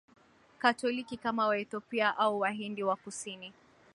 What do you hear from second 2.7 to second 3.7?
wa Kusini